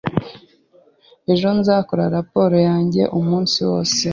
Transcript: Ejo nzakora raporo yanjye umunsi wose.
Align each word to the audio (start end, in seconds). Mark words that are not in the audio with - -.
Ejo 1.33 1.47
nzakora 1.59 2.03
raporo 2.17 2.57
yanjye 2.69 3.01
umunsi 3.19 3.57
wose. 3.69 4.03